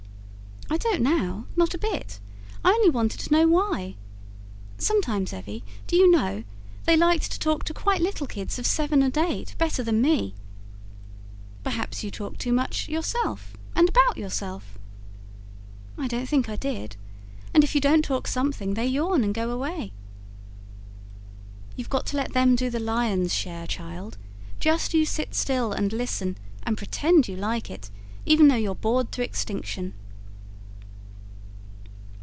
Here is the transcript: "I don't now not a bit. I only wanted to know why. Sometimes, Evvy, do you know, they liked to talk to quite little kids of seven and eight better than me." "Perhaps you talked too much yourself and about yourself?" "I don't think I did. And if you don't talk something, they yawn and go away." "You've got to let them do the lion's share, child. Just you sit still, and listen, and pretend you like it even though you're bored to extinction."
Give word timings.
"I 0.73 0.77
don't 0.77 1.01
now 1.01 1.47
not 1.57 1.73
a 1.73 1.77
bit. 1.77 2.21
I 2.63 2.69
only 2.69 2.89
wanted 2.89 3.19
to 3.19 3.33
know 3.33 3.45
why. 3.45 3.95
Sometimes, 4.77 5.33
Evvy, 5.33 5.63
do 5.85 5.97
you 5.97 6.09
know, 6.09 6.45
they 6.85 6.95
liked 6.95 7.29
to 7.33 7.39
talk 7.39 7.65
to 7.65 7.73
quite 7.73 7.99
little 8.01 8.25
kids 8.25 8.57
of 8.57 8.65
seven 8.65 9.03
and 9.03 9.15
eight 9.17 9.53
better 9.57 9.83
than 9.83 10.01
me." 10.01 10.33
"Perhaps 11.61 12.05
you 12.05 12.09
talked 12.09 12.39
too 12.39 12.53
much 12.53 12.87
yourself 12.87 13.51
and 13.75 13.89
about 13.89 14.15
yourself?" 14.15 14.79
"I 15.97 16.07
don't 16.07 16.27
think 16.29 16.47
I 16.47 16.55
did. 16.55 16.95
And 17.53 17.65
if 17.65 17.75
you 17.75 17.81
don't 17.81 18.05
talk 18.05 18.25
something, 18.25 18.75
they 18.75 18.87
yawn 18.87 19.25
and 19.25 19.33
go 19.33 19.51
away." 19.51 19.91
"You've 21.75 21.89
got 21.89 22.05
to 22.07 22.17
let 22.17 22.31
them 22.31 22.55
do 22.55 22.69
the 22.69 22.79
lion's 22.79 23.33
share, 23.33 23.67
child. 23.67 24.17
Just 24.61 24.93
you 24.93 25.05
sit 25.05 25.35
still, 25.35 25.73
and 25.73 25.91
listen, 25.91 26.37
and 26.63 26.77
pretend 26.77 27.27
you 27.27 27.35
like 27.35 27.69
it 27.69 27.89
even 28.25 28.47
though 28.47 28.55
you're 28.55 28.73
bored 28.73 29.11
to 29.11 29.21
extinction." 29.23 29.95